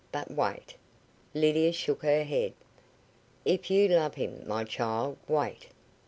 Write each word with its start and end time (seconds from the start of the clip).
But 0.11 0.31
wait." 0.31 0.77
Lydia 1.35 1.71
shook 1.71 2.01
her 2.01 2.23
head. 2.23 2.53
"If 3.45 3.69
you 3.69 3.87
love 3.87 4.15
him, 4.15 4.41
my 4.47 4.63
child, 4.63 5.17
wait. 5.27 5.67